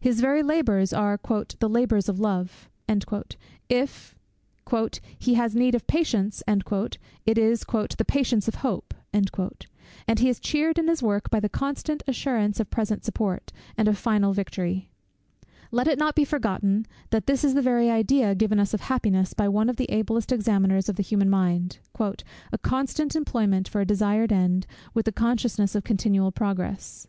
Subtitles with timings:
[0.00, 1.20] His very labours are
[1.60, 2.68] "the labours of love;"
[3.68, 4.16] if
[5.20, 10.78] "he has need of patience," it is "the patience of hope;" and he is cheered
[10.80, 14.90] in his work by the constant assurance of present support, and of final victory.
[15.70, 19.32] Let it not be forgotten, that this is the very idea given us of happiness
[19.32, 23.86] by one of the ablest examiners of the human mind; "a constant employment for a
[23.86, 27.06] desired end, with the consciousness of continual progress."